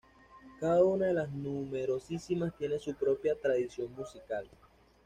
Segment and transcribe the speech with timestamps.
[0.59, 4.49] Cada una de las numerosísimas tiene su propia tradición musical.